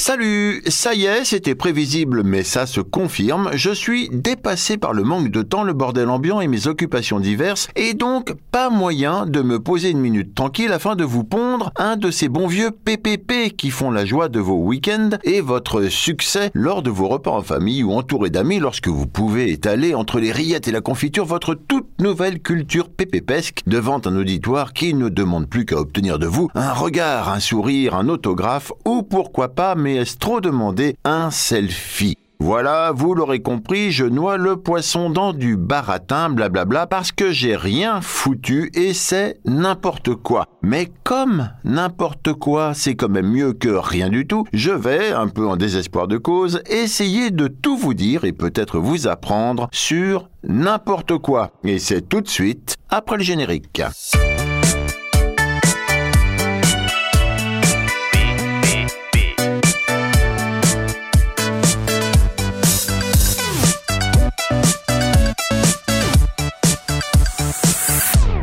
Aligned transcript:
Salut, 0.00 0.62
ça 0.66 0.94
y 0.94 1.04
est, 1.04 1.26
c'était 1.26 1.54
prévisible, 1.54 2.22
mais 2.24 2.42
ça 2.42 2.64
se 2.64 2.80
confirme. 2.80 3.50
Je 3.52 3.70
suis 3.70 4.08
dépassé 4.10 4.78
par 4.78 4.94
le 4.94 5.02
manque 5.02 5.28
de 5.28 5.42
temps, 5.42 5.62
le 5.62 5.74
bordel 5.74 6.08
ambiant 6.08 6.40
et 6.40 6.48
mes 6.48 6.68
occupations 6.68 7.20
diverses, 7.20 7.68
et 7.76 7.92
donc 7.92 8.32
pas 8.50 8.70
moyen 8.70 9.26
de 9.26 9.42
me 9.42 9.60
poser 9.60 9.90
une 9.90 10.00
minute 10.00 10.34
tranquille 10.34 10.72
afin 10.72 10.96
de 10.96 11.04
vous 11.04 11.22
pondre 11.22 11.70
un 11.76 11.98
de 11.98 12.10
ces 12.10 12.30
bons 12.30 12.46
vieux 12.46 12.70
PPP 12.70 13.54
qui 13.54 13.68
font 13.68 13.90
la 13.90 14.06
joie 14.06 14.30
de 14.30 14.40
vos 14.40 14.56
week-ends 14.56 15.18
et 15.22 15.42
votre 15.42 15.82
succès 15.88 16.50
lors 16.54 16.82
de 16.82 16.88
vos 16.88 17.08
repas 17.08 17.32
en 17.32 17.42
famille 17.42 17.84
ou 17.84 17.92
entouré 17.92 18.30
d'amis 18.30 18.58
lorsque 18.58 18.88
vous 18.88 19.06
pouvez 19.06 19.52
étaler 19.52 19.94
entre 19.94 20.18
les 20.18 20.32
rillettes 20.32 20.66
et 20.66 20.72
la 20.72 20.80
confiture 20.80 21.26
votre 21.26 21.54
toute 21.54 22.00
nouvelle 22.00 22.40
culture 22.40 22.88
PPPesque 22.88 23.60
devant 23.66 24.00
un 24.06 24.16
auditoire 24.16 24.72
qui 24.72 24.94
ne 24.94 25.10
demande 25.10 25.46
plus 25.46 25.66
qu'à 25.66 25.76
obtenir 25.76 26.18
de 26.18 26.26
vous 26.26 26.48
un 26.54 26.72
regard, 26.72 27.28
un 27.28 27.40
sourire, 27.40 27.94
un 27.94 28.08
autographe 28.08 28.72
ou 28.86 29.02
pourquoi 29.02 29.48
pas, 29.48 29.74
est-ce 29.96 30.18
trop 30.18 30.40
demandé, 30.40 30.96
un 31.04 31.30
selfie? 31.30 32.16
Voilà, 32.42 32.92
vous 32.96 33.14
l'aurez 33.14 33.40
compris, 33.40 33.92
je 33.92 34.06
noie 34.06 34.38
le 34.38 34.56
poisson 34.56 35.10
dans 35.10 35.34
du 35.34 35.58
baratin, 35.58 36.30
blablabla, 36.30 36.86
parce 36.86 37.12
que 37.12 37.32
j'ai 37.32 37.54
rien 37.54 38.00
foutu 38.00 38.70
et 38.72 38.94
c'est 38.94 39.38
n'importe 39.44 40.14
quoi. 40.14 40.46
Mais 40.62 40.88
comme 41.04 41.50
n'importe 41.64 42.32
quoi, 42.32 42.72
c'est 42.72 42.94
quand 42.94 43.10
même 43.10 43.28
mieux 43.30 43.52
que 43.52 43.68
rien 43.68 44.08
du 44.08 44.26
tout, 44.26 44.46
je 44.54 44.70
vais, 44.70 45.12
un 45.12 45.28
peu 45.28 45.46
en 45.46 45.58
désespoir 45.58 46.08
de 46.08 46.16
cause, 46.16 46.62
essayer 46.70 47.30
de 47.30 47.46
tout 47.46 47.76
vous 47.76 47.92
dire 47.92 48.24
et 48.24 48.32
peut-être 48.32 48.78
vous 48.78 49.06
apprendre 49.06 49.68
sur 49.70 50.30
n'importe 50.42 51.18
quoi. 51.18 51.50
Et 51.62 51.78
c'est 51.78 52.08
tout 52.08 52.22
de 52.22 52.28
suite 52.28 52.76
après 52.88 53.18
le 53.18 53.22
générique. 53.22 53.82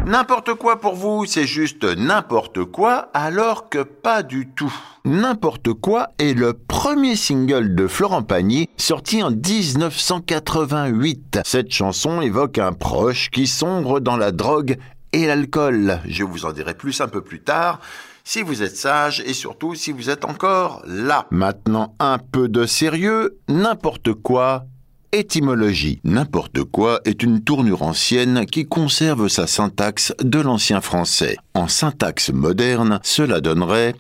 N'importe 0.08 0.54
quoi 0.54 0.80
pour 0.80 0.96
vous, 0.96 1.26
c'est 1.26 1.46
juste 1.46 1.84
n'importe 1.84 2.64
quoi, 2.64 3.10
alors 3.14 3.68
que 3.68 3.84
pas 3.84 4.24
du 4.24 4.48
tout. 4.48 4.74
N'importe 5.04 5.74
quoi 5.74 6.12
est 6.18 6.34
le 6.34 6.54
premier 6.54 7.18
single 7.18 7.76
de 7.76 7.88
Florent 7.88 8.24
Pagny 8.24 8.70
sorti 8.78 9.22
en 9.22 9.32
1988. 9.32 11.40
Cette 11.44 11.74
chanson 11.74 12.22
évoque 12.22 12.58
un 12.58 12.72
proche 12.72 13.30
qui 13.32 13.48
sombre 13.48 14.00
dans 14.00 14.16
la 14.16 14.32
drogue 14.32 14.78
et 15.12 15.28
l'alcool. 15.28 16.00
Je 16.08 16.24
vous 16.24 16.46
en 16.46 16.54
dirai 16.54 16.74
plus 16.74 17.02
un 17.02 17.10
peu 17.10 17.20
plus 17.20 17.42
tard 17.42 17.82
si 18.24 18.42
vous 18.42 18.64
êtes 18.64 18.78
sage 18.78 19.22
et 19.26 19.34
surtout 19.34 19.76
si 19.76 19.92
vous 19.92 20.10
êtes 20.10 20.24
encore 20.24 20.84
là. 20.86 21.28
Maintenant, 21.32 21.96
un 22.00 22.18
peu 22.18 22.48
de 22.48 22.66
sérieux, 22.66 23.38
n'importe 23.50 24.14
quoi 24.14 24.64
Étymologie. 25.12 26.00
N'importe 26.04 26.64
quoi 26.64 27.00
est 27.06 27.24
une 27.24 27.42
tournure 27.42 27.84
ancienne 27.84 28.46
qui 28.46 28.66
conserve 28.66 29.28
sa 29.28 29.48
syntaxe 29.48 30.14
de 30.22 30.40
l'ancien 30.40 30.82
français. 30.82 31.38
En 31.54 31.68
syntaxe 31.68 32.32
moderne, 32.32 33.00
cela 33.04 33.42
donnerait 33.42 33.96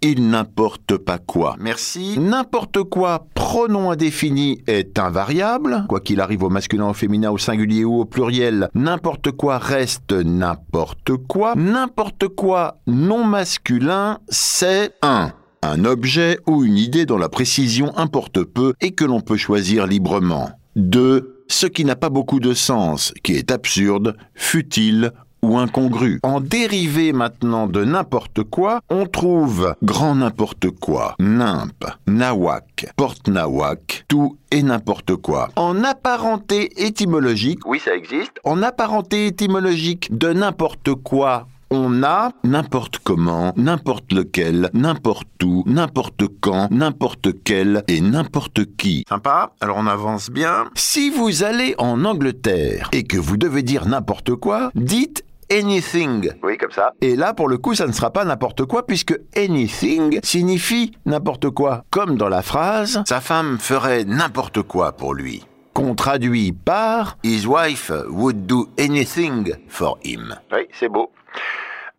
il 0.00 0.30
n'importe 0.30 0.96
pas 0.96 1.18
quoi. 1.18 1.56
Merci. 1.58 2.18
N'importe 2.18 2.84
quoi, 2.84 3.26
pronom 3.34 3.90
indéfini, 3.90 4.62
est 4.66 4.98
invariable. 4.98 5.84
Quoi 5.88 6.00
qu'il 6.00 6.20
arrive 6.20 6.44
au 6.44 6.50
masculin, 6.50 6.88
au 6.88 6.94
féminin, 6.94 7.30
au 7.30 7.38
singulier 7.38 7.84
ou 7.84 8.00
au 8.00 8.04
pluriel, 8.04 8.68
n'importe 8.74 9.32
quoi 9.32 9.58
reste 9.58 10.12
n'importe 10.12 11.16
quoi. 11.28 11.54
N'importe 11.56 12.28
quoi 12.28 12.78
non 12.86 13.24
masculin, 13.24 14.18
c'est 14.28 14.92
un 15.02 15.32
un 15.62 15.84
objet 15.84 16.38
ou 16.46 16.64
une 16.64 16.76
idée 16.76 17.06
dont 17.06 17.18
la 17.18 17.28
précision 17.28 17.96
importe 17.96 18.42
peu 18.42 18.74
et 18.80 18.92
que 18.92 19.04
l'on 19.04 19.20
peut 19.20 19.36
choisir 19.36 19.86
librement. 19.86 20.50
2. 20.76 21.44
Ce 21.48 21.66
qui 21.66 21.84
n'a 21.84 21.96
pas 21.96 22.10
beaucoup 22.10 22.40
de 22.40 22.52
sens, 22.52 23.12
qui 23.22 23.32
est 23.32 23.50
absurde, 23.50 24.16
futile 24.34 25.12
ou 25.42 25.56
incongru. 25.58 26.20
En 26.22 26.40
dérivé 26.40 27.12
maintenant 27.12 27.66
de 27.66 27.84
n'importe 27.84 28.42
quoi, 28.42 28.80
on 28.90 29.06
trouve 29.06 29.74
grand 29.82 30.16
n'importe 30.16 30.70
quoi, 30.70 31.14
nimp, 31.18 31.84
nawak, 32.06 32.92
porte-nawak, 32.96 34.04
tout 34.08 34.36
et 34.50 34.62
n'importe 34.62 35.16
quoi. 35.16 35.48
En 35.56 35.84
apparenté 35.84 36.84
étymologique, 36.84 37.60
oui 37.66 37.80
ça 37.82 37.94
existe, 37.94 38.32
en 38.44 38.62
apparenté 38.62 39.26
étymologique 39.26 40.16
de 40.16 40.32
n'importe 40.32 40.94
quoi 40.94 41.46
on 41.70 42.02
a 42.02 42.30
n'importe 42.44 42.98
comment, 42.98 43.52
n'importe 43.56 44.12
lequel, 44.12 44.70
n'importe 44.74 45.42
où, 45.44 45.64
n'importe 45.66 46.24
quand, 46.40 46.68
n'importe 46.70 47.28
quel 47.44 47.84
et 47.88 48.00
n'importe 48.00 48.76
qui. 48.76 49.04
Sympa 49.08 49.52
Alors 49.60 49.76
on 49.78 49.86
avance 49.86 50.30
bien. 50.30 50.70
Si 50.74 51.10
vous 51.10 51.42
allez 51.42 51.74
en 51.78 52.04
Angleterre 52.04 52.88
et 52.92 53.04
que 53.04 53.16
vous 53.16 53.36
devez 53.36 53.62
dire 53.62 53.86
n'importe 53.86 54.34
quoi, 54.34 54.70
dites 54.74 55.24
anything. 55.50 56.30
Oui, 56.42 56.58
comme 56.58 56.70
ça. 56.70 56.92
Et 57.00 57.16
là, 57.16 57.34
pour 57.34 57.48
le 57.48 57.58
coup, 57.58 57.74
ça 57.74 57.86
ne 57.86 57.92
sera 57.92 58.12
pas 58.12 58.24
n'importe 58.24 58.64
quoi 58.64 58.86
puisque 58.86 59.18
anything 59.36 60.20
signifie 60.22 60.92
n'importe 61.06 61.50
quoi. 61.50 61.84
Comme 61.90 62.16
dans 62.16 62.28
la 62.28 62.42
phrase, 62.42 63.02
sa 63.06 63.20
femme 63.20 63.58
ferait 63.58 64.04
n'importe 64.04 64.62
quoi 64.62 64.92
pour 64.92 65.14
lui. 65.14 65.44
Qu'on 65.78 65.94
traduit 65.94 66.50
par 66.50 67.18
His 67.22 67.46
wife 67.46 67.92
would 68.08 68.48
do 68.48 68.68
anything 68.80 69.54
for 69.68 69.96
him. 70.02 70.34
Oui, 70.50 70.66
c'est 70.72 70.88
beau. 70.88 71.12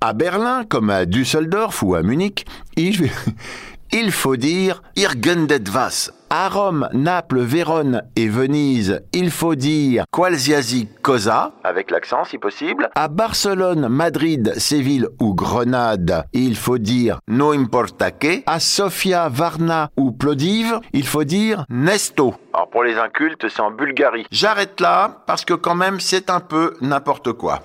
À 0.01 0.11
Berlin, 0.11 0.65
comme 0.65 0.89
à 0.89 1.05
Düsseldorf 1.05 1.81
ou 1.81 1.95
à 1.95 2.03
Munich, 2.03 2.45
il, 2.75 3.09
il 3.93 4.11
faut 4.11 4.35
dire 4.35 4.81
Irgendet 4.97 5.63
was. 5.73 6.11
À 6.31 6.47
Rome, 6.47 6.87
Naples, 6.93 7.39
Vérone 7.39 8.03
et 8.15 8.27
Venise, 8.27 9.01
il 9.13 9.31
faut 9.31 9.55
dire 9.55 10.05
qualsiasi 10.11 10.87
cosa, 11.01 11.53
avec 11.63 11.89
l'accent 11.89 12.23
si 12.23 12.37
possible. 12.37 12.89
À 12.93 13.07
Barcelone, 13.07 13.87
Madrid, 13.87 14.53
Séville 14.57 15.07
ou 15.19 15.33
Grenade, 15.33 16.25
il 16.33 16.55
faut 16.55 16.77
dire 16.77 17.19
no 17.27 17.51
importa 17.51 18.11
que. 18.11 18.43
À 18.45 18.59
Sofia, 18.59 19.27
Varna 19.27 19.89
ou 19.97 20.11
Plodive, 20.11 20.79
il 20.93 21.07
faut 21.07 21.23
dire 21.23 21.65
nesto. 21.69 22.35
Alors 22.53 22.69
pour 22.69 22.83
les 22.83 22.97
incultes, 22.97 23.49
c'est 23.49 23.61
en 23.61 23.71
Bulgarie. 23.71 24.27
J'arrête 24.29 24.79
là 24.79 25.23
parce 25.25 25.43
que 25.45 25.55
quand 25.55 25.75
même 25.75 25.99
c'est 25.99 26.29
un 26.29 26.41
peu 26.41 26.75
n'importe 26.81 27.33
quoi 27.33 27.61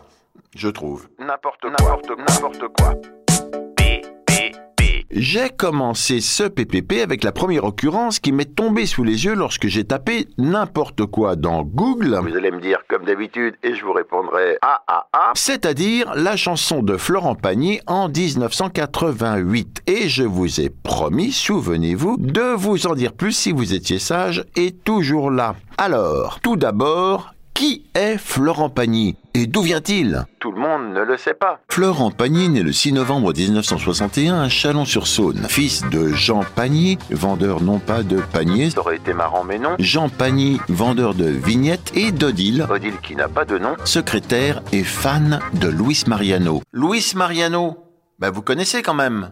je 0.56 0.68
trouve. 0.68 1.08
N'importe 1.18 1.60
quoi. 1.62 1.70
N'importe 1.70 2.10
n'importe 2.18 2.68
quoi. 2.78 2.94
J'ai 5.10 5.50
commencé 5.50 6.20
ce 6.20 6.44
PPP 6.44 7.02
avec 7.02 7.24
la 7.24 7.32
première 7.32 7.64
occurrence 7.64 8.18
qui 8.18 8.32
m'est 8.32 8.54
tombée 8.54 8.86
sous 8.86 9.04
les 9.04 9.24
yeux 9.24 9.34
lorsque 9.34 9.66
j'ai 9.66 9.84
tapé 9.84 10.28
n'importe 10.38 11.06
quoi 11.06 11.36
dans 11.36 11.62
Google. 11.62 12.18
Vous 12.22 12.36
allez 12.36 12.50
me 12.50 12.60
dire 12.60 12.78
comme 12.88 13.04
d'habitude 13.04 13.54
et 13.62 13.74
je 13.74 13.84
vous 13.84 13.92
répondrai 13.92 14.58
ah 14.62 14.82
ah 14.88 15.06
ah. 15.12 15.32
C'est-à-dire 15.34 16.14
la 16.14 16.36
chanson 16.36 16.82
de 16.82 16.96
Florent 16.96 17.34
Pagny 17.34 17.80
en 17.86 18.08
1988. 18.08 19.82
Et 19.86 20.08
je 20.08 20.24
vous 20.24 20.60
ai 20.60 20.70
promis, 20.70 21.32
souvenez-vous, 21.32 22.16
de 22.18 22.54
vous 22.54 22.86
en 22.86 22.94
dire 22.94 23.12
plus 23.12 23.32
si 23.32 23.52
vous 23.52 23.74
étiez 23.74 23.98
sage 23.98 24.44
et 24.56 24.72
toujours 24.72 25.30
là. 25.30 25.54
Alors, 25.78 26.40
tout 26.40 26.56
d'abord, 26.56 27.33
qui 27.54 27.86
est 27.94 28.18
Florent 28.18 28.68
Pagny 28.68 29.16
et 29.32 29.46
d'où 29.46 29.62
vient-il? 29.62 30.24
Tout 30.40 30.52
le 30.52 30.60
monde 30.60 30.92
ne 30.92 31.02
le 31.02 31.16
sait 31.16 31.34
pas. 31.34 31.60
Florent 31.70 32.10
Pagny 32.10 32.48
naît 32.48 32.62
le 32.62 32.72
6 32.72 32.92
novembre 32.92 33.32
1961 33.32 34.42
à 34.42 34.48
Chalon-sur-Saône. 34.48 35.46
Fils 35.48 35.82
de 35.90 36.08
Jean 36.08 36.44
Pagny, 36.56 36.98
vendeur 37.10 37.62
non 37.62 37.78
pas 37.78 38.02
de 38.02 38.20
paniers, 38.32 38.70
ça 38.70 38.80
aurait 38.80 38.96
été 38.96 39.14
marrant 39.14 39.44
mais 39.44 39.58
non. 39.58 39.76
Jean 39.78 40.08
Pagny, 40.08 40.60
vendeur 40.68 41.14
de 41.14 41.26
vignettes, 41.26 41.92
et 41.94 42.12
d'Odile, 42.12 42.66
Odile 42.68 42.98
qui 43.02 43.14
n'a 43.14 43.28
pas 43.28 43.44
de 43.44 43.58
nom, 43.58 43.76
secrétaire 43.84 44.62
et 44.72 44.84
fan 44.84 45.40
de 45.54 45.68
Luis 45.68 46.04
Mariano. 46.06 46.62
Luis 46.72 47.12
Mariano? 47.14 47.78
Ben 48.18 48.30
vous 48.30 48.42
connaissez 48.42 48.82
quand 48.82 48.94
même 48.94 49.30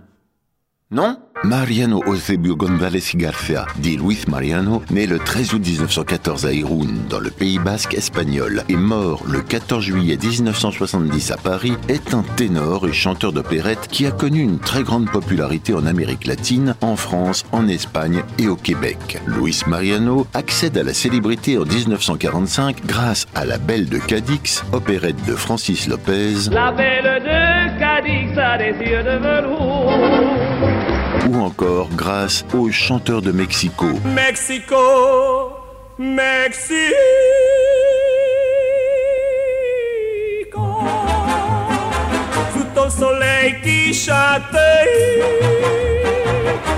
non? 0.92 1.16
Mariano 1.44 2.00
Eusebio 2.06 2.54
González 2.54 3.16
Garcia, 3.16 3.66
dit 3.78 3.96
Luis 3.96 4.20
Mariano, 4.28 4.80
né 4.92 5.06
le 5.06 5.18
13 5.18 5.54
août 5.54 5.66
1914 5.66 6.46
à 6.46 6.52
Irún, 6.52 6.86
dans 7.10 7.18
le 7.18 7.30
Pays 7.30 7.58
basque 7.58 7.94
espagnol, 7.94 8.62
et 8.68 8.76
mort 8.76 9.24
le 9.28 9.40
14 9.40 9.82
juillet 9.82 10.16
1970 10.22 11.32
à 11.32 11.36
Paris, 11.36 11.72
est 11.88 12.14
un 12.14 12.22
ténor 12.36 12.86
et 12.86 12.92
chanteur 12.92 13.32
d'opérette 13.32 13.88
qui 13.90 14.06
a 14.06 14.12
connu 14.12 14.40
une 14.40 14.60
très 14.60 14.84
grande 14.84 15.10
popularité 15.10 15.74
en 15.74 15.84
Amérique 15.84 16.28
latine, 16.28 16.76
en 16.80 16.94
France, 16.94 17.44
en 17.50 17.66
Espagne 17.66 18.22
et 18.38 18.46
au 18.46 18.54
Québec. 18.54 19.20
Luis 19.26 19.62
Mariano 19.66 20.28
accède 20.34 20.78
à 20.78 20.84
la 20.84 20.94
célébrité 20.94 21.58
en 21.58 21.64
1945 21.64 22.86
grâce 22.86 23.26
à 23.34 23.44
La 23.44 23.58
Belle 23.58 23.88
de 23.88 23.98
Cadix, 23.98 24.62
opérette 24.72 25.24
de 25.26 25.34
Francis 25.34 25.88
Lopez. 25.88 26.50
La 26.52 26.70
Belle 26.70 27.20
de 27.24 27.78
Cadix 27.80 28.38
a 28.38 28.58
des 28.58 28.78
yeux 28.88 29.02
de 29.02 29.18
velours 29.18 30.21
ou 31.28 31.36
encore 31.36 31.88
grâce 31.90 32.44
aux 32.54 32.70
chanteurs 32.70 33.22
de 33.22 33.32
Mexico. 33.32 33.86
Mexico, 34.04 34.76
Mexico. 35.98 36.74
Sous 42.52 42.64
ton 42.74 42.90
soleil 42.90 43.54
qui 43.62 43.94
chante. 43.94 44.56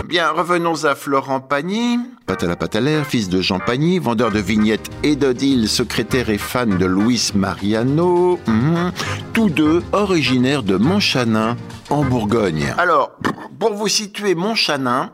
Bien, 0.07 0.31
revenons 0.31 0.85
à 0.85 0.95
Florent 0.95 1.41
Pagny. 1.41 1.99
Patala 2.27 2.57
Patalaire, 2.57 3.07
fils 3.07 3.29
de 3.29 3.41
Jean 3.41 3.59
Pagny, 3.59 3.99
vendeur 3.99 4.31
de 4.31 4.39
vignettes 4.39 4.91
et 5.03 5.17
d'Odile, 5.17 5.69
secrétaire 5.69 6.31
et 6.31 6.39
fan 6.39 6.77
de 6.79 6.87
Luis 6.87 7.33
Mariano. 7.35 8.39
Mhm. 8.47 8.93
Tous 9.33 9.49
deux 9.49 9.83
originaires 9.93 10.63
de 10.63 10.77
Montchanin, 10.77 11.57
en 11.91 12.05
Bourgogne. 12.05 12.75
Alors, 12.79 13.13
pour 13.59 13.75
vous 13.75 13.89
situer 13.89 14.35
Montchanin, 14.35 15.11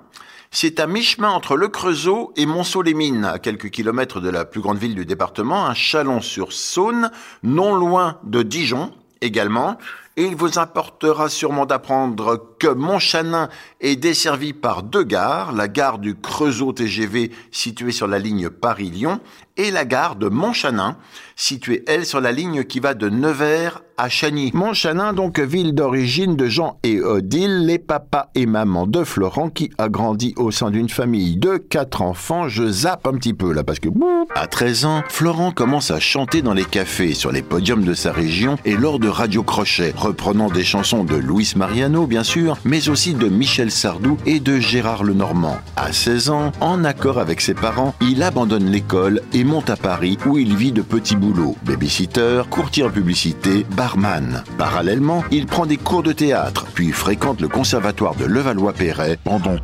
c'est 0.50 0.80
à 0.80 0.86
mi-chemin 0.88 1.30
entre 1.30 1.56
le 1.56 1.68
Creusot 1.68 2.32
et 2.36 2.44
Montceau-les-Mines, 2.44 3.24
à 3.24 3.38
quelques 3.38 3.70
kilomètres 3.70 4.20
de 4.20 4.28
la 4.28 4.44
plus 4.44 4.60
grande 4.60 4.78
ville 4.78 4.96
du 4.96 5.06
département, 5.06 5.66
un 5.66 5.74
Chalon-sur-Saône, 5.74 7.10
non 7.44 7.74
loin 7.74 8.18
de 8.24 8.42
Dijon 8.42 8.90
également. 9.20 9.78
Et 10.20 10.24
il 10.24 10.36
vous 10.36 10.58
importera 10.58 11.30
sûrement 11.30 11.64
d'apprendre 11.64 12.54
que 12.58 12.66
Montchanin 12.66 13.48
est 13.80 13.96
desservi 13.96 14.52
par 14.52 14.82
deux 14.82 15.02
gares, 15.02 15.52
la 15.52 15.66
gare 15.66 15.98
du 15.98 16.14
Creusot 16.14 16.74
TGV 16.74 17.30
située 17.50 17.90
sur 17.90 18.06
la 18.06 18.18
ligne 18.18 18.50
Paris-Lyon 18.50 19.20
et 19.60 19.70
la 19.70 19.84
gare 19.84 20.16
de 20.16 20.28
Montchanin, 20.28 20.96
située 21.36 21.84
elle 21.86 22.06
sur 22.06 22.20
la 22.20 22.32
ligne 22.32 22.64
qui 22.64 22.80
va 22.80 22.94
de 22.94 23.10
Nevers 23.10 23.82
à 23.98 24.08
Chagny. 24.08 24.50
Montchanin, 24.54 25.12
donc 25.12 25.38
ville 25.38 25.74
d'origine 25.74 26.34
de 26.34 26.46
Jean 26.46 26.78
et 26.82 27.02
Odile, 27.02 27.66
les 27.66 27.78
papas 27.78 28.30
et 28.34 28.46
mamans 28.46 28.86
de 28.86 29.04
Florent 29.04 29.50
qui 29.50 29.70
a 29.76 29.90
grandi 29.90 30.32
au 30.38 30.50
sein 30.50 30.70
d'une 30.70 30.88
famille 30.88 31.36
de 31.36 31.58
quatre 31.58 32.00
enfants. 32.00 32.48
Je 32.48 32.66
zappe 32.66 33.06
un 33.06 33.12
petit 33.12 33.34
peu 33.34 33.52
là 33.52 33.62
parce 33.62 33.78
que 33.78 33.90
à 34.34 34.46
13 34.46 34.84
ans, 34.86 35.02
Florent 35.08 35.50
commence 35.50 35.90
à 35.90 36.00
chanter 36.00 36.40
dans 36.40 36.54
les 36.54 36.64
cafés, 36.64 37.12
sur 37.12 37.30
les 37.30 37.42
podiums 37.42 37.84
de 37.84 37.92
sa 37.92 38.12
région 38.12 38.56
et 38.64 38.76
lors 38.76 38.98
de 38.98 39.08
Radio 39.08 39.42
Crochet, 39.42 39.92
reprenant 39.94 40.48
des 40.48 40.64
chansons 40.64 41.04
de 41.04 41.16
Luis 41.16 41.52
Mariano 41.56 42.06
bien 42.06 42.24
sûr, 42.24 42.56
mais 42.64 42.88
aussi 42.88 43.12
de 43.12 43.28
Michel 43.28 43.70
Sardou 43.70 44.16
et 44.24 44.40
de 44.40 44.58
Gérard 44.58 45.04
Lenormand. 45.04 45.58
À 45.76 45.92
16 45.92 46.30
ans, 46.30 46.52
en 46.60 46.84
accord 46.84 47.18
avec 47.18 47.42
ses 47.42 47.54
parents, 47.54 47.94
il 48.00 48.22
abandonne 48.22 48.70
l'école 48.70 49.20
et 49.34 49.44
monte 49.50 49.68
à 49.68 49.76
Paris 49.76 50.16
où 50.26 50.38
il 50.38 50.54
vit 50.54 50.70
de 50.70 50.80
petits 50.80 51.16
boulots, 51.16 51.56
babysitter, 51.64 52.42
courtier 52.50 52.84
en 52.84 52.90
publicité, 52.90 53.66
barman. 53.76 54.44
Parallèlement, 54.56 55.24
il 55.32 55.46
prend 55.46 55.66
des 55.66 55.76
cours 55.76 56.04
de 56.04 56.12
théâtre, 56.12 56.66
puis 56.72 56.92
fréquente 56.92 57.40
le 57.40 57.48
conservatoire 57.48 58.14
de 58.14 58.26
Levallois-Perret 58.26 59.18
pendant 59.24 59.56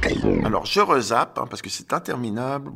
Alors 0.44 0.66
je 0.66 0.80
rezappe, 0.80 1.38
hein, 1.38 1.44
parce 1.48 1.62
que 1.62 1.70
c'est 1.70 1.92
interminable. 1.92 2.72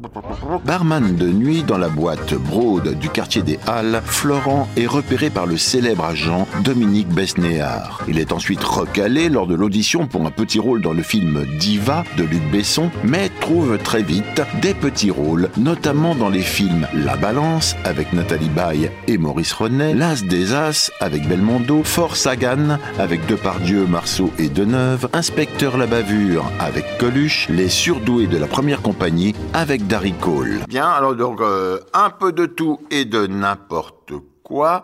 Barman 0.65 1.17
de 1.17 1.27
nuit 1.27 1.65
dans 1.65 1.79
la 1.79 1.89
boîte 1.89 2.35
Broad 2.35 2.97
du 2.97 3.09
quartier 3.09 3.43
des 3.43 3.59
Halles, 3.67 4.03
Florent 4.05 4.69
est 4.77 4.87
repéré 4.87 5.31
par 5.31 5.47
le 5.47 5.57
célèbre 5.57 6.05
agent 6.05 6.47
Dominique 6.63 7.09
Besnéard. 7.09 8.05
Il 8.07 8.21
est 8.21 8.31
ensuite 8.31 8.63
recalé 8.63 9.29
lors 9.29 9.49
de 9.49 9.57
l'audition 9.57 10.07
pour 10.07 10.25
un 10.25 10.31
petit 10.31 10.61
rôle 10.61 10.81
dans 10.81 10.93
le 10.93 11.03
film 11.03 11.45
Diva 11.59 12.05
de 12.17 12.23
Luc 12.23 12.49
Besson, 12.53 12.89
mais 13.03 13.31
trouve 13.41 13.79
très 13.79 14.03
vite 14.05 14.43
des 14.63 14.75
petits 14.75 15.11
rôles, 15.11 15.51
notamment 15.57 16.15
dans 16.15 16.29
les 16.29 16.43
films 16.43 16.87
La 17.05 17.17
Balance 17.17 17.77
avec 17.85 18.13
Nathalie 18.13 18.49
Baye 18.51 18.91
et 19.07 19.17
Maurice 19.17 19.53
Renet, 19.53 19.95
L'As 19.95 20.23
des 20.25 20.53
As 20.53 20.91
avec 21.01 21.27
Belmondo, 21.27 21.83
Fort 21.83 22.17
Sagan 22.17 22.79
avec 22.99 23.27
Depardieu, 23.27 23.87
Marceau 23.87 24.31
et 24.39 24.49
Deneuve, 24.49 25.09
Inspecteur 25.13 25.79
la 25.79 25.87
bavure 25.87 26.45
avec 26.59 26.85
Coluche, 26.99 27.49
Les 27.49 27.69
surdoués 27.69 28.27
de 28.27 28.37
la 28.37 28.47
première 28.47 28.83
compagnie 28.83 29.35
avec 29.55 29.87
Darry 29.87 30.13
Cole. 30.13 30.61
Bien, 30.69 30.89
alors 30.89 31.15
donc 31.15 31.41
euh, 31.41 31.79
un 31.95 32.11
peu 32.11 32.33
de 32.33 32.47
tout 32.47 32.81
et 32.91 33.05
de 33.05 33.27
n'importe 33.27 34.11
quoi. 34.11 34.30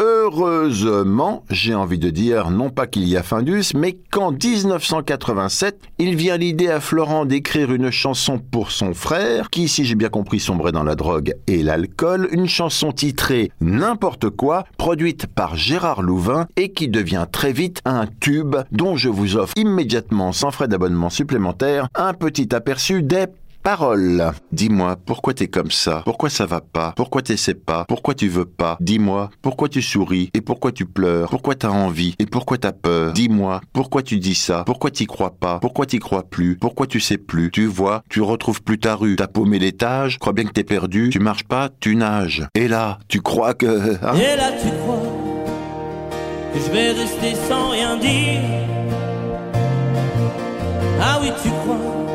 Heureusement, 0.00 1.44
j'ai 1.50 1.74
envie 1.74 1.98
de 1.98 2.10
dire, 2.10 2.50
non 2.50 2.70
pas 2.70 2.86
qu'il 2.86 3.08
y 3.08 3.16
a 3.16 3.22
Findus, 3.22 3.72
mais 3.74 3.98
qu'en 4.10 4.30
1987, 4.30 5.80
il 5.98 6.14
vient 6.14 6.36
l'idée 6.36 6.68
à 6.68 6.80
Florent 6.80 7.24
d'écrire 7.24 7.72
une 7.72 7.90
chanson 7.90 8.38
pour 8.38 8.70
son 8.70 8.94
frère, 8.94 9.50
qui, 9.50 9.68
si 9.68 9.84
j'ai 9.84 9.96
bien 9.96 10.08
compris, 10.08 10.38
sombrait 10.38 10.72
dans 10.72 10.84
la 10.84 10.94
drogue 10.94 11.34
et 11.48 11.62
l'alcool, 11.62 12.28
une 12.30 12.46
chanson 12.46 12.92
titrée 12.92 13.50
N'importe 13.60 14.30
quoi, 14.30 14.64
produite 14.78 15.26
par 15.26 15.56
Gérard 15.56 16.02
Louvain 16.02 16.46
et 16.56 16.72
qui 16.72 16.88
devient 16.88 17.26
très 17.30 17.52
vite 17.52 17.80
un 17.84 18.06
tube 18.06 18.56
dont 18.70 18.96
je 18.96 19.08
vous 19.08 19.36
offre 19.36 19.54
immédiatement, 19.56 20.32
sans 20.32 20.50
frais 20.52 20.68
d'abonnement 20.68 21.10
supplémentaire, 21.10 21.88
un 21.94 22.14
petit 22.14 22.54
aperçu 22.54 23.02
des 23.02 23.26
Parole. 23.66 24.30
Dis-moi, 24.52 24.94
pourquoi 25.04 25.34
t'es 25.34 25.48
comme 25.48 25.72
ça? 25.72 26.02
Pourquoi 26.04 26.30
ça 26.30 26.46
va 26.46 26.60
pas? 26.60 26.92
Pourquoi 26.94 27.22
t'essaies 27.22 27.54
pas? 27.54 27.84
Pourquoi 27.88 28.14
tu 28.14 28.28
veux 28.28 28.44
pas? 28.44 28.76
Dis-moi, 28.78 29.28
pourquoi 29.42 29.68
tu 29.68 29.82
souris? 29.82 30.30
Et 30.34 30.40
pourquoi 30.40 30.70
tu 30.70 30.86
pleures? 30.86 31.28
Pourquoi 31.30 31.56
t'as 31.56 31.70
envie? 31.70 32.14
Et 32.20 32.26
pourquoi 32.26 32.58
t'as 32.58 32.70
peur? 32.70 33.12
Dis-moi, 33.12 33.60
pourquoi 33.72 34.04
tu 34.04 34.18
dis 34.18 34.36
ça? 34.36 34.62
Pourquoi 34.64 34.92
t'y 34.92 35.06
crois 35.06 35.34
pas? 35.34 35.58
Pourquoi 35.58 35.84
t'y 35.84 35.98
crois 35.98 36.22
plus? 36.22 36.56
Pourquoi 36.60 36.86
tu 36.86 37.00
sais 37.00 37.18
plus? 37.18 37.50
Tu 37.50 37.66
vois, 37.66 38.04
tu 38.08 38.20
retrouves 38.20 38.62
plus 38.62 38.78
ta 38.78 38.94
rue, 38.94 39.16
t'as 39.16 39.26
paumé 39.26 39.58
l'étage, 39.58 40.20
crois 40.20 40.32
bien 40.32 40.44
que 40.44 40.52
t'es 40.52 40.62
perdu, 40.62 41.10
tu 41.10 41.18
marches 41.18 41.42
pas, 41.42 41.68
tu 41.80 41.96
nages. 41.96 42.46
Et 42.54 42.68
là, 42.68 43.00
tu 43.08 43.20
crois 43.20 43.54
que... 43.54 43.96
Hein? 44.00 44.14
Et 44.14 44.36
là, 44.36 44.52
tu 44.62 44.68
crois 44.84 45.02
que 46.54 46.60
je 46.60 46.70
vais 46.70 46.92
rester 46.92 47.34
sans 47.48 47.70
rien 47.70 47.96
dire. 47.96 48.42
Ah 51.02 51.18
oui, 51.20 51.32
tu 51.42 51.48
crois 51.48 52.05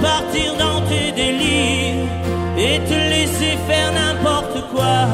partir 0.00 0.56
dans 0.56 0.80
tes 0.88 1.12
délires 1.12 2.08
et 2.56 2.78
te 2.88 2.94
laisser 2.94 3.56
faire 3.66 3.92
n'importe 3.92 4.70
quoi. 4.72 5.06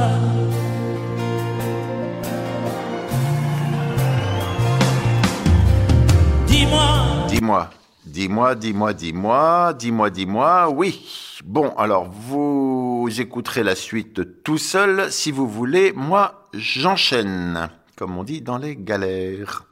Dis-moi. 6.47 7.27
Dis-moi. 7.29 7.71
Dis-moi, 8.05 8.55
dis-moi, 8.55 8.93
dis-moi, 8.93 9.73
dis-moi, 9.79 10.11
dis-moi, 10.11 10.69
oui. 10.71 11.39
Bon, 11.45 11.73
alors 11.77 12.09
vous 12.11 13.09
écouterez 13.19 13.63
la 13.63 13.77
suite 13.77 14.43
tout 14.43 14.59
seul 14.59 15.13
si 15.13 15.31
vous 15.31 15.47
voulez. 15.49 15.93
Moi, 15.95 16.49
j'enchaîne, 16.53 17.69
comme 17.97 18.19
on 18.19 18.25
dit 18.25 18.41
dans 18.41 18.59
les 18.59 18.75
galères. 18.77 19.65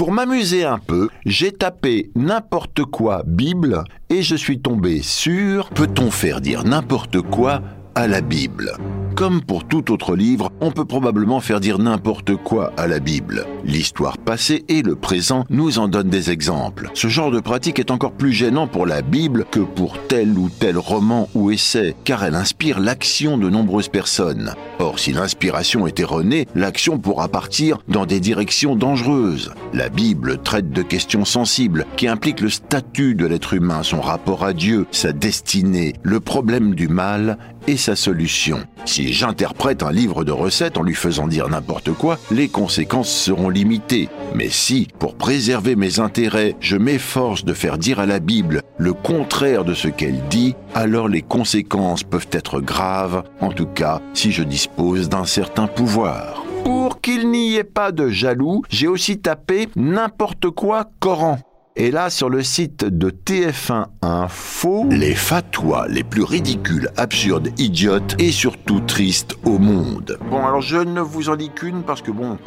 Pour 0.00 0.12
m'amuser 0.12 0.64
un 0.64 0.78
peu, 0.78 1.10
j'ai 1.26 1.52
tapé 1.52 2.10
n'importe 2.16 2.84
quoi 2.86 3.22
Bible 3.26 3.84
et 4.08 4.22
je 4.22 4.34
suis 4.34 4.58
tombé 4.58 5.02
sur 5.02 5.68
Peut-on 5.68 6.10
faire 6.10 6.40
dire 6.40 6.64
n'importe 6.64 7.20
quoi 7.20 7.60
à 7.94 8.06
la 8.06 8.20
Bible 8.20 8.76
comme 9.20 9.42
pour 9.42 9.64
tout 9.64 9.92
autre 9.92 10.16
livre, 10.16 10.50
on 10.62 10.70
peut 10.70 10.86
probablement 10.86 11.40
faire 11.40 11.60
dire 11.60 11.78
n'importe 11.78 12.36
quoi 12.36 12.72
à 12.78 12.86
la 12.86 13.00
Bible. 13.00 13.46
L'histoire 13.66 14.16
passée 14.16 14.64
et 14.68 14.80
le 14.80 14.96
présent 14.96 15.44
nous 15.50 15.78
en 15.78 15.88
donnent 15.88 16.08
des 16.08 16.30
exemples. 16.30 16.88
Ce 16.94 17.08
genre 17.08 17.30
de 17.30 17.38
pratique 17.38 17.78
est 17.78 17.90
encore 17.90 18.12
plus 18.12 18.32
gênant 18.32 18.66
pour 18.66 18.86
la 18.86 19.02
Bible 19.02 19.44
que 19.50 19.60
pour 19.60 19.98
tel 20.08 20.38
ou 20.38 20.48
tel 20.48 20.78
roman 20.78 21.28
ou 21.34 21.50
essai, 21.50 21.94
car 22.04 22.24
elle 22.24 22.34
inspire 22.34 22.80
l'action 22.80 23.36
de 23.36 23.50
nombreuses 23.50 23.88
personnes. 23.88 24.54
Or, 24.78 24.98
si 24.98 25.12
l'inspiration 25.12 25.86
est 25.86 26.00
erronée, 26.00 26.46
l'action 26.54 26.98
pourra 26.98 27.28
partir 27.28 27.76
dans 27.88 28.06
des 28.06 28.20
directions 28.20 28.74
dangereuses. 28.74 29.52
La 29.74 29.90
Bible 29.90 30.38
traite 30.38 30.70
de 30.70 30.80
questions 30.80 31.26
sensibles 31.26 31.84
qui 31.98 32.08
impliquent 32.08 32.40
le 32.40 32.48
statut 32.48 33.14
de 33.14 33.26
l'être 33.26 33.52
humain, 33.52 33.82
son 33.82 34.00
rapport 34.00 34.46
à 34.46 34.54
Dieu, 34.54 34.86
sa 34.92 35.12
destinée, 35.12 35.92
le 36.02 36.20
problème 36.20 36.74
du 36.74 36.88
mal 36.88 37.36
et 37.66 37.76
sa 37.76 37.96
solution. 37.96 38.60
Si 38.84 39.12
j'interprète 39.12 39.82
un 39.82 39.92
livre 39.92 40.24
de 40.24 40.32
recettes 40.32 40.78
en 40.78 40.82
lui 40.82 40.94
faisant 40.94 41.26
dire 41.26 41.48
n'importe 41.48 41.92
quoi, 41.92 42.18
les 42.30 42.48
conséquences 42.48 43.12
seront 43.12 43.48
limitées. 43.48 44.08
Mais 44.34 44.48
si, 44.48 44.88
pour 44.98 45.14
préserver 45.14 45.76
mes 45.76 46.00
intérêts, 46.00 46.56
je 46.60 46.76
m'efforce 46.76 47.44
de 47.44 47.54
faire 47.54 47.78
dire 47.78 48.00
à 48.00 48.06
la 48.06 48.20
Bible 48.20 48.62
le 48.78 48.92
contraire 48.92 49.64
de 49.64 49.74
ce 49.74 49.88
qu'elle 49.88 50.22
dit, 50.28 50.54
alors 50.74 51.08
les 51.08 51.22
conséquences 51.22 52.02
peuvent 52.02 52.28
être 52.32 52.60
graves, 52.60 53.24
en 53.40 53.50
tout 53.50 53.66
cas 53.66 54.00
si 54.14 54.32
je 54.32 54.42
dispose 54.42 55.08
d'un 55.08 55.24
certain 55.24 55.66
pouvoir. 55.66 56.44
Pour 56.64 57.00
qu'il 57.00 57.30
n'y 57.30 57.56
ait 57.56 57.64
pas 57.64 57.92
de 57.92 58.08
jaloux, 58.08 58.62
j'ai 58.68 58.86
aussi 58.86 59.18
tapé 59.18 59.68
n'importe 59.76 60.50
quoi 60.50 60.90
Coran. 61.00 61.38
Et 61.76 61.92
là, 61.92 62.10
sur 62.10 62.28
le 62.28 62.42
site 62.42 62.84
de 62.84 63.10
TF1 63.10 63.86
Info, 64.02 64.86
les 64.90 65.14
fatwas 65.14 65.86
les 65.88 66.02
plus 66.02 66.24
ridicules, 66.24 66.90
absurdes, 66.96 67.48
idiotes 67.58 68.16
et 68.18 68.32
surtout 68.32 68.80
tristes 68.80 69.36
au 69.44 69.58
monde. 69.58 70.18
Bon, 70.30 70.44
alors 70.44 70.62
je 70.62 70.78
ne 70.78 71.00
vous 71.00 71.28
en 71.28 71.36
dis 71.36 71.50
qu'une 71.50 71.82
parce 71.84 72.02
que 72.02 72.10
bon... 72.10 72.38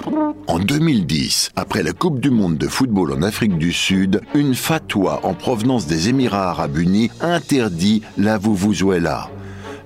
En 0.48 0.60
2010, 0.60 1.51
après 1.56 1.84
la 1.84 1.94
Coupe 1.94 2.20
du 2.20 2.32
Monde 2.32 2.58
de 2.58 2.68
football 2.68 3.13
en 3.13 3.22
Afrique 3.22 3.58
du 3.58 3.72
Sud, 3.72 4.22
une 4.36 4.56
fatwa 4.56 5.22
en 5.24 5.34
provenance 5.34 5.88
des 5.88 6.10
Émirats 6.10 6.50
Arabes 6.50 6.77
Unis 6.77 7.10
interdit 7.22 8.01
la 8.18 8.38
Vuvuzuela. 8.38 9.30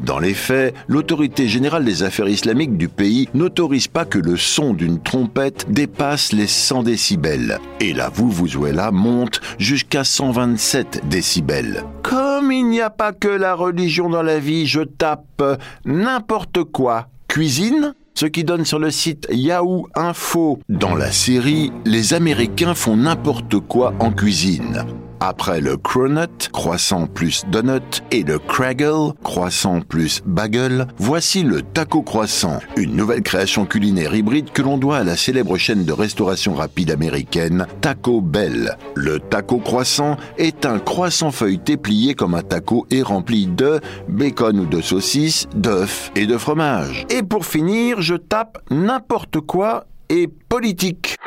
Dans 0.01 0.19
les 0.19 0.33
faits, 0.33 0.75
l'autorité 0.87 1.47
générale 1.47 1.85
des 1.85 2.03
affaires 2.03 2.27
islamiques 2.27 2.77
du 2.77 2.87
pays 2.87 3.27
n'autorise 3.33 3.87
pas 3.87 4.05
que 4.05 4.19
le 4.19 4.37
son 4.37 4.73
d'une 4.73 5.01
trompette 5.01 5.65
dépasse 5.69 6.33
les 6.33 6.47
100 6.47 6.83
décibels. 6.83 7.59
Et 7.79 7.93
la 7.93 8.09
Vuvuzuela 8.09 8.91
monte 8.91 9.41
jusqu'à 9.57 10.03
127 10.03 11.07
décibels. 11.09 11.83
Comme 12.03 12.51
il 12.51 12.67
n'y 12.69 12.81
a 12.81 12.89
pas 12.89 13.13
que 13.13 13.27
la 13.27 13.55
religion 13.55 14.09
dans 14.09 14.23
la 14.23 14.39
vie, 14.39 14.67
je 14.67 14.81
tape 14.81 15.59
n'importe 15.85 16.63
quoi. 16.63 17.07
Cuisine 17.27 17.93
ce 18.17 18.25
qui 18.25 18.43
donne 18.43 18.65
sur 18.65 18.79
le 18.79 18.89
site 18.89 19.27
Yahoo 19.29 19.87
Info. 19.93 20.57
Dans 20.69 20.95
la 20.95 21.11
série, 21.11 21.71
les 21.85 22.15
Américains 22.15 22.73
font 22.73 22.97
n'importe 22.97 23.59
quoi 23.59 23.93
en 23.99 24.11
cuisine. 24.11 24.85
Après 25.19 25.61
le 25.61 25.77
cronut, 25.77 26.49
croissant 26.51 27.07
plus 27.07 27.43
donut, 27.49 28.03
et 28.11 28.23
le 28.23 28.39
craggle, 28.39 29.13
croissant 29.23 29.81
plus 29.81 30.21
bagel, 30.25 30.87
voici 30.97 31.43
le 31.43 31.61
taco 31.61 32.01
croissant, 32.01 32.59
une 32.75 32.95
nouvelle 32.95 33.23
création 33.23 33.65
culinaire 33.65 34.13
hybride 34.13 34.51
que 34.51 34.61
l'on 34.61 34.77
doit 34.77 34.97
à 34.97 35.03
la 35.03 35.15
célèbre 35.15 35.57
chaîne 35.57 35.85
de 35.85 35.91
restauration 35.91 36.53
rapide 36.53 36.91
américaine 36.91 37.65
Taco 37.81 38.21
Bell. 38.21 38.77
Le 38.95 39.19
taco 39.19 39.57
croissant 39.57 40.17
est 40.37 40.65
un 40.65 40.79
croissant 40.79 41.31
feuilleté 41.31 41.77
plié 41.77 42.13
comme 42.13 42.35
un 42.35 42.43
taco 42.43 42.85
et 42.91 43.01
rempli 43.01 43.47
de 43.47 43.79
bacon 44.07 44.59
ou 44.59 44.65
de 44.65 44.81
saucisses, 44.81 45.47
d'œufs 45.55 46.11
et 46.15 46.27
de 46.27 46.37
fromage. 46.37 47.05
Et 47.09 47.23
pour 47.23 47.45
finir, 47.45 48.01
je 48.01 48.15
tape 48.15 48.59
n'importe 48.69 49.39
quoi 49.39 49.85
et 50.09 50.27
politique. 50.27 51.17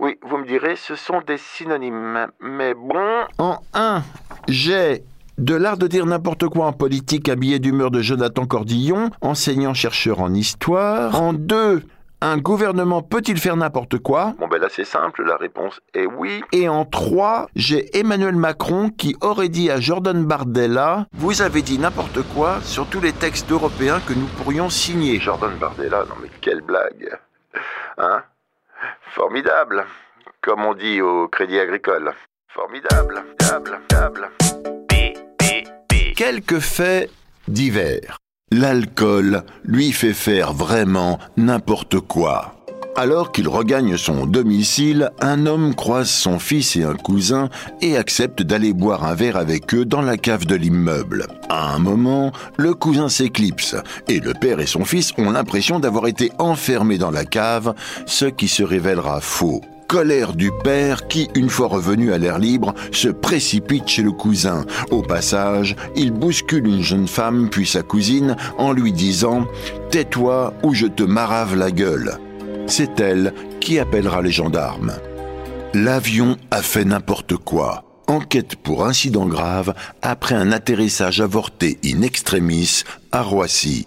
Oui, 0.00 0.16
vous 0.22 0.38
me 0.38 0.46
direz, 0.46 0.76
ce 0.76 0.94
sont 0.94 1.20
des 1.26 1.36
synonymes. 1.36 2.28
Mais 2.40 2.72
bon. 2.72 3.26
En 3.36 3.58
1, 3.74 4.02
j'ai 4.48 5.04
de 5.36 5.54
l'art 5.54 5.76
de 5.76 5.86
dire 5.88 6.06
n'importe 6.06 6.48
quoi 6.48 6.64
en 6.64 6.72
politique, 6.72 7.28
habillé 7.28 7.58
d'humeur 7.58 7.90
de 7.90 8.00
Jonathan 8.00 8.46
Cordillon, 8.46 9.10
enseignant-chercheur 9.20 10.20
en 10.20 10.32
histoire. 10.32 11.20
En 11.20 11.34
2, 11.34 11.82
un 12.22 12.38
gouvernement 12.38 13.02
peut-il 13.02 13.36
faire 13.36 13.56
n'importe 13.56 13.98
quoi? 13.98 14.32
Bon 14.38 14.48
ben 14.48 14.58
là 14.58 14.68
c'est 14.70 14.86
simple, 14.86 15.22
la 15.22 15.36
réponse 15.36 15.78
est 15.92 16.06
oui. 16.06 16.42
Et 16.52 16.66
en 16.70 16.86
3, 16.86 17.48
j'ai 17.54 17.94
Emmanuel 17.94 18.36
Macron 18.36 18.88
qui 18.88 19.14
aurait 19.20 19.50
dit 19.50 19.70
à 19.70 19.80
Jordan 19.80 20.24
Bardella 20.24 21.08
Vous 21.12 21.42
avez 21.42 21.60
dit 21.60 21.78
n'importe 21.78 22.22
quoi 22.34 22.62
sur 22.62 22.86
tous 22.86 23.02
les 23.02 23.12
textes 23.12 23.52
européens 23.52 24.00
que 24.06 24.14
nous 24.14 24.28
pourrions 24.38 24.70
signer. 24.70 25.20
Jordan 25.20 25.52
Bardella, 25.60 26.06
non 26.08 26.14
mais 26.22 26.30
quelle 26.40 26.62
blague 26.62 27.18
Hein? 27.98 28.22
Formidable, 29.20 29.84
comme 30.40 30.64
on 30.64 30.72
dit 30.72 31.02
au 31.02 31.28
Crédit 31.28 31.58
Agricole. 31.58 32.14
Formidable, 32.48 33.22
dable, 33.38 33.78
dable. 33.90 34.30
Quelques 36.16 36.60
faits 36.60 37.10
divers. 37.46 38.16
L'alcool 38.50 39.42
lui 39.62 39.92
fait 39.92 40.14
faire 40.14 40.54
vraiment 40.54 41.18
n'importe 41.36 42.00
quoi. 42.00 42.59
Alors 42.96 43.32
qu'il 43.32 43.48
regagne 43.48 43.96
son 43.96 44.26
domicile, 44.26 45.10
un 45.20 45.46
homme 45.46 45.74
croise 45.74 46.10
son 46.10 46.38
fils 46.38 46.76
et 46.76 46.82
un 46.82 46.94
cousin 46.94 47.48
et 47.80 47.96
accepte 47.96 48.42
d'aller 48.42 48.72
boire 48.72 49.04
un 49.04 49.14
verre 49.14 49.36
avec 49.36 49.72
eux 49.74 49.84
dans 49.84 50.02
la 50.02 50.16
cave 50.16 50.44
de 50.44 50.56
l'immeuble. 50.56 51.26
À 51.48 51.72
un 51.72 51.78
moment, 51.78 52.32
le 52.56 52.74
cousin 52.74 53.08
s'éclipse 53.08 53.76
et 54.08 54.20
le 54.20 54.34
père 54.34 54.60
et 54.60 54.66
son 54.66 54.84
fils 54.84 55.12
ont 55.18 55.30
l'impression 55.30 55.78
d'avoir 55.78 56.08
été 56.08 56.32
enfermés 56.38 56.98
dans 56.98 57.10
la 57.10 57.24
cave, 57.24 57.74
ce 58.06 58.26
qui 58.26 58.48
se 58.48 58.62
révélera 58.62 59.20
faux 59.20 59.62
colère 59.90 60.34
du 60.34 60.52
père 60.62 61.08
qui, 61.08 61.28
une 61.34 61.48
fois 61.48 61.66
revenu 61.66 62.12
à 62.12 62.18
l'air 62.18 62.38
libre, 62.38 62.74
se 62.92 63.08
précipite 63.08 63.88
chez 63.88 64.04
le 64.04 64.12
cousin. 64.12 64.64
Au 64.92 65.02
passage, 65.02 65.74
il 65.96 66.12
bouscule 66.12 66.68
une 66.68 66.82
jeune 66.82 67.08
femme 67.08 67.48
puis 67.50 67.66
sa 67.66 67.82
cousine 67.82 68.36
en 68.56 68.70
lui 68.70 68.92
disant⁇ 68.92 69.40
Tais-toi 69.90 70.54
ou 70.62 70.74
je 70.74 70.86
te 70.86 71.02
marave 71.02 71.56
la 71.56 71.72
gueule⁇ 71.72 72.18
c'est 72.70 73.00
elle 73.00 73.34
qui 73.60 73.78
appellera 73.78 74.22
les 74.22 74.30
gendarmes. 74.30 74.94
L'avion 75.74 76.36
a 76.50 76.62
fait 76.62 76.84
n'importe 76.84 77.36
quoi. 77.36 77.84
Enquête 78.06 78.56
pour 78.56 78.86
incident 78.86 79.26
grave 79.26 79.74
après 80.02 80.36
un 80.36 80.52
atterrissage 80.52 81.20
avorté 81.20 81.78
in 81.84 82.02
extremis 82.02 82.84
à 83.12 83.22
Roissy. 83.22 83.86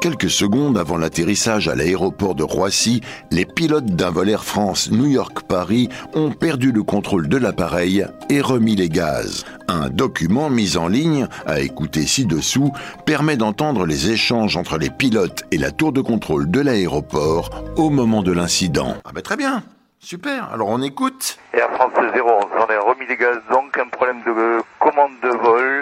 Quelques 0.00 0.30
secondes 0.30 0.78
avant 0.78 0.98
l'atterrissage 0.98 1.68
à 1.68 1.74
l'aéroport 1.74 2.34
de 2.34 2.42
Roissy, 2.42 3.00
les 3.30 3.44
pilotes 3.44 3.86
d'un 3.86 4.10
vol 4.10 4.28
Air 4.28 4.44
France 4.44 4.90
New 4.90 5.06
York-Paris 5.06 5.88
ont 6.14 6.30
perdu 6.30 6.70
le 6.70 6.82
contrôle 6.82 7.28
de 7.28 7.36
l'appareil 7.36 8.06
et 8.28 8.40
remis 8.40 8.76
les 8.76 8.88
gaz. 8.88 9.44
Un 9.68 9.88
document 9.88 10.50
mis 10.50 10.76
en 10.76 10.88
ligne, 10.88 11.26
à 11.46 11.60
écouter 11.60 12.06
ci-dessous, 12.06 12.72
permet 13.04 13.36
d'entendre 13.36 13.86
les 13.86 14.10
échanges 14.10 14.56
entre 14.56 14.78
les 14.78 14.90
pilotes 14.90 15.44
et 15.50 15.58
la 15.58 15.70
tour 15.70 15.92
de 15.92 16.02
contrôle 16.02 16.50
de 16.50 16.60
l'aéroport 16.60 17.50
au 17.76 17.90
moment 17.90 18.22
de 18.22 18.32
l'incident. 18.32 18.96
Ah 19.04 19.10
bah 19.14 19.22
très 19.22 19.36
bien 19.36 19.62
Super, 19.98 20.52
alors 20.52 20.68
on 20.68 20.82
écoute. 20.82 21.36
Air 21.52 21.68
France 21.72 21.90
0, 22.14 22.28
on 22.28 22.60
a 22.60 22.80
remis 22.80 23.06
les 23.08 23.16
gaz, 23.16 23.38
donc 23.50 23.76
un 23.76 23.88
problème 23.88 24.22
de 24.24 24.62
commande 24.78 25.10
de 25.22 25.30
vol. 25.30 25.75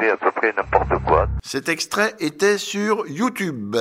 Fait 0.00 0.10
à 0.10 0.16
peu 0.16 0.30
près 0.32 0.52
n'importe 0.56 1.04
quoi. 1.06 1.26
Cet 1.42 1.68
extrait 1.68 2.14
était 2.20 2.58
sur 2.58 3.06
YouTube. 3.08 3.76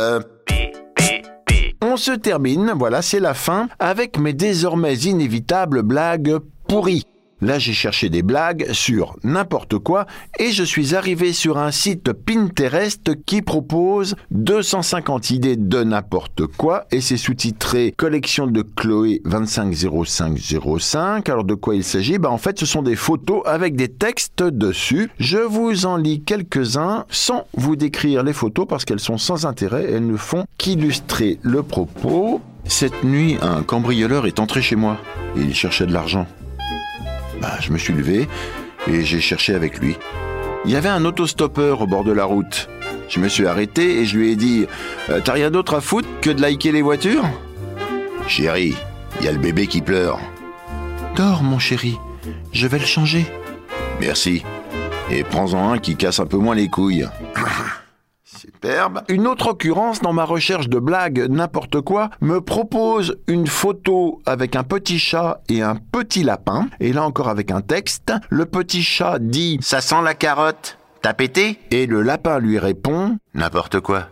On 1.82 1.98
se 1.98 2.12
termine, 2.12 2.74
voilà, 2.76 3.02
c'est 3.02 3.20
la 3.20 3.34
fin, 3.34 3.68
avec 3.80 4.18
mes 4.18 4.34
désormais 4.34 4.96
inévitables 4.96 5.82
blagues 5.82 6.38
pourries. 6.68 7.06
Là, 7.42 7.58
j'ai 7.58 7.74
cherché 7.74 8.10
des 8.10 8.22
blagues 8.22 8.72
sur 8.72 9.16
n'importe 9.24 9.80
quoi 9.80 10.06
et 10.38 10.52
je 10.52 10.64
suis 10.64 10.94
arrivé 10.94 11.34
sur 11.34 11.58
un 11.58 11.72
site 11.72 12.14
Pinterest 12.14 13.26
qui 13.26 13.42
propose 13.42 14.16
250 14.30 15.32
idées 15.32 15.56
de 15.56 15.84
n'importe 15.84 16.46
quoi 16.46 16.86
et 16.92 17.02
c'est 17.02 17.18
sous-titré 17.18 17.96
Collection 17.98 18.46
de 18.46 18.62
Chloé 18.62 19.22
250505. 19.26 21.28
Alors 21.30 21.44
de 21.44 21.56
quoi 21.56 21.76
il 21.76 21.84
s'agit? 21.84 22.20
Ben 22.20 22.30
en 22.30 22.38
fait, 22.38 22.60
ce 22.60 22.68
sont 22.68 22.84
des 22.84 22.96
photos 22.96 23.42
avec 23.46 23.76
des 23.76 23.88
textes 23.88 24.44
dessus. 24.44 25.10
Je 25.20 25.38
vous 25.38 25.88
en 25.88 25.98
lis 25.98 26.22
quelques-uns 26.22 27.06
sans 27.10 27.48
vous 27.56 27.76
décrire 27.76 28.22
les 28.22 28.34
photos 28.34 28.68
parce 28.68 28.86
qu'elles 28.86 29.00
sont 29.00 29.18
sans 29.18 29.48
intérêt, 29.48 29.92
elles 29.92 30.06
ne 30.06 30.18
font 30.18 30.46
qu'illustrer 30.60 31.40
le 31.42 31.64
propos. 31.64 32.40
Cette 32.66 33.04
nuit, 33.04 33.38
un 33.42 33.64
cambrioleur 33.64 34.28
est 34.28 34.40
entré 34.40 34.62
chez 34.62 34.76
moi. 34.76 34.98
Il 35.36 35.56
cherchait 35.56 35.88
de 35.88 35.94
l'argent. 35.94 36.28
Bah, 37.42 37.58
je 37.60 37.72
me 37.72 37.78
suis 37.80 37.94
levé 37.94 38.28
et 38.88 39.04
j'ai 39.04 39.20
cherché 39.20 39.56
avec 39.56 39.80
lui. 39.80 39.98
Il 40.64 40.72
y 40.72 40.76
avait 40.76 40.90
un 40.90 41.04
autostoppeur 41.06 41.82
au 41.82 41.88
bord 41.88 42.04
de 42.04 42.12
la 42.12 42.24
route. 42.24 42.70
Je 43.10 43.20
me 43.20 43.28
suis 43.28 43.48
arrêté 43.48 44.00
et 44.00 44.06
je 44.06 44.18
lui 44.18 44.32
ai 44.32 44.36
dit 44.36 44.68
euh, 45.10 45.20
T'as 45.24 45.34
rien 45.34 45.50
d'autre 45.50 45.74
à 45.74 45.82
foutre 45.82 46.08
que 46.22 46.30
de 46.30 46.40
liker 46.40 46.72
les 46.72 46.84
voitures? 46.84 47.26
Chérie, 48.28 48.76
il 49.20 49.26
y 49.26 49.28
a 49.28 49.32
le 49.32 49.40
bébé 49.40 49.66
qui 49.66 49.82
pleure. 49.82 50.20
Dors, 51.16 51.42
mon 51.42 51.58
chéri, 51.58 51.98
je 52.54 52.68
vais 52.68 52.80
le 52.80 52.86
changer. 52.86 53.26
Merci. 54.00 54.44
Et 55.10 55.24
prends-en 55.24 55.74
un 55.74 55.80
qui 55.80 55.96
casse 55.96 56.20
un 56.20 56.28
peu 56.28 56.38
moins 56.38 56.56
les 56.56 56.70
couilles. 56.70 57.08
Une 59.10 59.28
autre 59.28 59.48
occurrence 59.48 60.02
dans 60.02 60.14
ma 60.14 60.24
recherche 60.24 60.70
de 60.70 60.80
blagues 60.80 61.26
n'importe 61.30 61.82
quoi 61.82 62.10
me 62.22 62.42
propose 62.42 63.18
une 63.28 63.48
photo 63.48 64.22
avec 64.26 64.56
un 64.56 64.64
petit 64.64 65.00
chat 65.00 65.42
et 65.50 65.62
un 65.62 65.76
petit 65.76 66.24
lapin. 66.24 66.68
Et 66.80 66.94
là 66.94 67.04
encore 67.04 67.30
avec 67.30 67.52
un 67.52 67.62
texte. 67.62 68.14
Le 68.30 68.46
petit 68.46 68.84
chat 68.84 69.18
dit 69.20 69.58
Ça 69.62 69.82
sent 69.82 70.02
la 70.04 70.14
carotte. 70.14 70.78
T'as 71.02 71.14
pété? 71.14 71.60
Et 71.72 71.88
le 71.88 72.04
lapin 72.04 72.40
lui 72.40 72.60
répond 72.60 73.18
N'importe 73.34 73.80
quoi. 73.80 74.08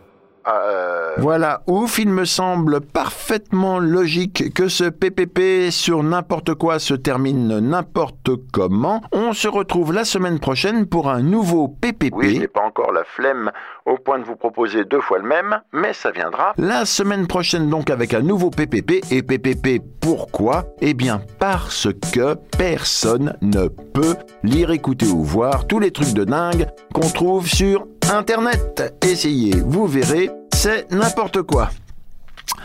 Euh... 0.47 0.98
Voilà, 1.17 1.63
ouf, 1.67 1.99
il 1.99 2.09
me 2.09 2.25
semble 2.25 2.81
parfaitement 2.81 3.79
logique 3.79 4.53
que 4.53 4.67
ce 4.67 4.85
PPP 4.85 5.71
sur 5.71 6.03
n'importe 6.03 6.53
quoi 6.53 6.79
se 6.79 6.93
termine 6.93 7.59
n'importe 7.59 8.29
comment. 8.51 9.01
On 9.11 9.33
se 9.33 9.47
retrouve 9.47 9.93
la 9.93 10.05
semaine 10.05 10.39
prochaine 10.39 10.85
pour 10.85 11.09
un 11.09 11.21
nouveau 11.21 11.67
PPP. 11.67 12.13
Oui, 12.13 12.35
je 12.35 12.41
n'ai 12.41 12.47
pas 12.47 12.65
encore 12.65 12.91
la 12.91 13.03
flemme 13.03 13.51
au 13.85 13.97
point 13.97 14.19
de 14.19 14.23
vous 14.23 14.35
proposer 14.35 14.85
deux 14.85 15.01
fois 15.01 15.17
le 15.17 15.27
même, 15.27 15.59
mais 15.73 15.93
ça 15.93 16.11
viendra. 16.11 16.53
La 16.57 16.85
semaine 16.85 17.27
prochaine 17.27 17.69
donc 17.69 17.89
avec 17.89 18.13
un 18.13 18.21
nouveau 18.21 18.49
PPP. 18.49 19.11
Et 19.11 19.23
PPP 19.23 19.81
pourquoi? 19.99 20.65
Eh 20.81 20.93
bien 20.93 21.21
parce 21.39 21.87
que 22.13 22.35
personne 22.57 23.35
ne 23.41 23.67
peut 23.67 24.15
lire, 24.43 24.71
écouter 24.71 25.07
ou 25.07 25.23
voir 25.23 25.67
tous 25.67 25.79
les 25.79 25.91
trucs 25.91 26.13
de 26.13 26.23
dingue 26.23 26.67
qu'on 26.93 27.09
trouve 27.09 27.47
sur 27.47 27.85
Internet. 28.11 28.95
Essayez, 29.03 29.55
vous 29.65 29.85
verrez, 29.85 30.29
c'est 30.61 30.91
n'importe 30.91 31.41
quoi. 31.43 31.69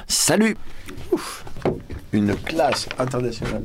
Salut. 0.08 0.56
Une 2.12 2.34
classe 2.34 2.88
internationale. 2.98 3.62